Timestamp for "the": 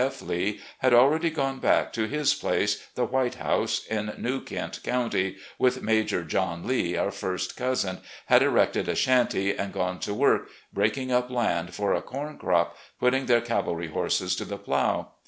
2.95-3.05, 14.45-14.57